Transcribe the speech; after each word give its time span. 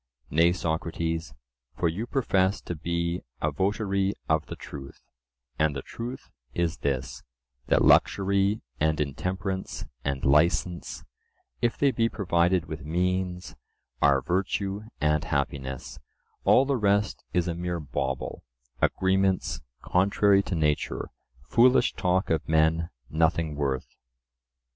Nay, 0.31 0.51
Socrates, 0.51 1.35
for 1.77 1.87
you 1.87 2.07
profess 2.07 2.59
to 2.61 2.73
be 2.73 3.21
a 3.39 3.51
votary 3.51 4.13
of 4.27 4.47
the 4.47 4.55
truth, 4.55 5.03
and 5.59 5.75
the 5.75 5.83
truth 5.83 6.31
is 6.55 6.77
this:—that 6.79 7.85
luxury 7.85 8.61
and 8.79 8.99
intemperance 8.99 9.85
and 10.03 10.25
licence, 10.25 11.03
if 11.61 11.77
they 11.77 11.91
be 11.91 12.09
provided 12.09 12.65
with 12.65 12.83
means, 12.83 13.55
are 14.01 14.23
virtue 14.23 14.81
and 14.99 15.25
happiness—all 15.25 16.65
the 16.65 16.77
rest 16.77 17.23
is 17.31 17.47
a 17.47 17.53
mere 17.53 17.79
bauble, 17.79 18.43
agreements 18.81 19.61
contrary 19.83 20.41
to 20.41 20.55
nature, 20.55 21.09
foolish 21.43 21.93
talk 21.93 22.31
of 22.31 22.49
men, 22.49 22.89
nothing 23.11 23.55
worth. 23.55 23.95